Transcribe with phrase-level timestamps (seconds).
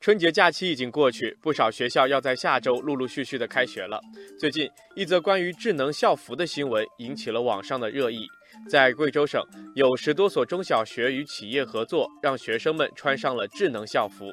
[0.00, 4.00] 春节假期已经过去，不少学校要在下周陆陆续续的开学了。
[4.38, 8.26] 最近，一则关于智能校服的新闻引起了网上的热议。
[8.66, 9.44] 在贵州省，
[9.74, 14.32] 有十多所中小学与企业合作，让学生们穿上了智能校服。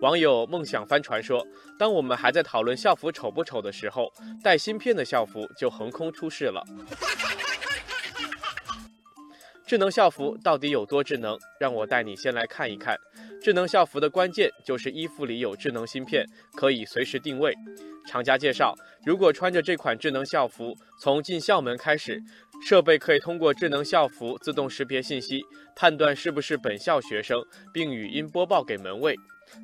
[0.00, 1.46] 网友梦想帆船说
[1.78, 4.12] ：“当我们还在讨论校服丑不丑的时候，
[4.42, 6.60] 带芯片的校服就横空出世了。”
[9.66, 11.38] 智能校服到底有多智能？
[11.58, 12.98] 让我带你先来看一看。
[13.40, 17.54] 智能校服的关键就是衣服里有智能芯片，可以随时定位。
[18.06, 18.74] 厂家介绍，
[19.06, 22.22] 如果穿着这款智能校服，从进校门开始，
[22.62, 25.42] 设备可以通过智能校服自动识别信息，
[25.74, 29.16] 判断是不是本校学生，并语音播报给门卫。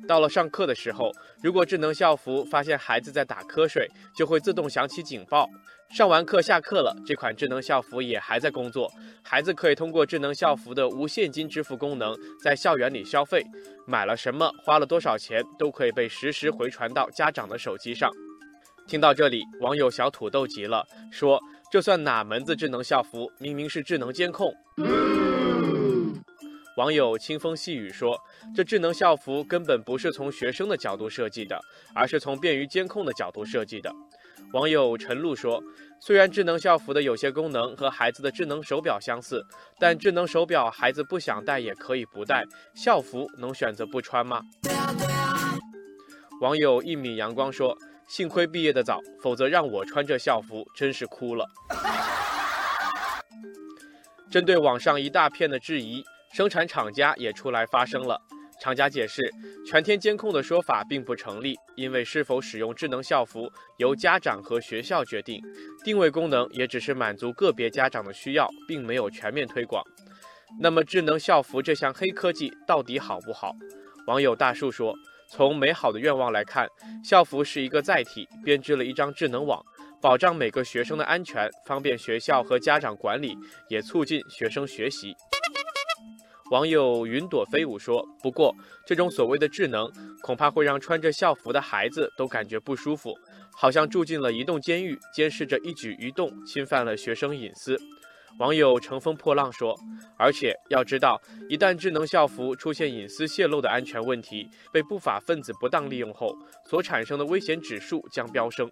[0.07, 1.11] 到了上课的时候，
[1.43, 5.47] 如果智能校服发现孩子在打瞌睡，就会自动响起警报。
[5.93, 8.89] 上完课下课了，这款智能校服也还在工作，
[9.21, 13.43] 孩子可以通过智能校服的无现金支付功能，在校园里消费，
[13.85, 18.09] 买了什么，花了多少钱，都可以被实时回传到家长的手机上。
[18.87, 21.37] 听到这里，网友小土豆急了，说
[21.69, 23.29] ：“这算哪门子智能校服？
[23.37, 24.53] 明明是智能监控。”
[26.77, 28.17] 网友清风细雨说
[28.55, 31.59] ：“这智能校服根本不是从学生的角度设计的，
[31.93, 33.93] 而是从便于监控的角度设计的。”
[34.53, 35.63] 网友陈露说
[36.01, 39.45] ：“虽然智能校服的有些功能和孩子的智能手表相似，
[39.79, 42.43] 但智能手表孩子不想戴也可以不戴，
[42.75, 44.41] 校服能选择不穿吗？”
[46.41, 47.77] 网友一米阳光说
[48.09, 51.47] ：“幸亏毕业的早，否则让我穿这校服真是哭了。”
[54.29, 56.03] 针对网上一大片的质疑，
[56.33, 58.19] 生产厂家也出来发声了。
[58.61, 59.27] 厂家解释，
[59.65, 65.41] 全天监控的说法并不成立，因为是否使用智能校服由家长和学校决定，
[65.83, 69.83] 定位功能也只是满足个别家长的需要，并没有全面推广。
[70.59, 73.51] 那么，智能校服这项黑科技到底好不好？
[74.05, 74.93] 网友大树说，
[75.27, 76.67] 从美好的愿望来看，
[77.03, 79.59] 校服是一个载体，编织了一张智能网，
[79.99, 83.35] 保障每个学生的安全，方便学校和家长管理，
[83.69, 85.15] 也促进学生学习。
[86.51, 88.53] 网友云朵飞舞说：“不过，
[88.85, 89.89] 这种所谓的智能，
[90.21, 93.17] 恐怕会让穿着校服的孩子都感觉不舒服，
[93.55, 97.79] 好像住进了移动监狱，监视着一举一动，侵犯了学生隐私。”
[98.37, 99.73] 网友乘风破浪说
[100.19, 106.35] ：“而且要知道，一旦智能校服出现隐私泄露的安全问题，被不法分子不当利用后，
[106.65, 108.69] 所产生的危险指数将飙升。”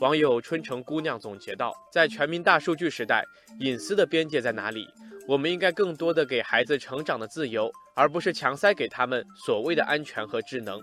[0.00, 3.24] 网友春城姑娘总结道：“在全民大数据时代，
[3.60, 4.86] 隐私的边界在哪里？”
[5.26, 10.78] 我们应该更多的给孩子成长的自由，而不是强塞给他们所谓的安全和智能。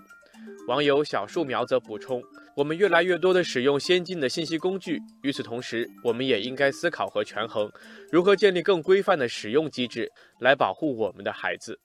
[0.66, 2.20] 网友小树苗则补充：
[2.56, 7.70] 我们越来越多的使用先进的信息工具，与此同时，我们也应该思考和权衡，
[8.10, 10.10] 如何建立更规范的使用机制，
[10.40, 11.78] 来保护我们的孩子。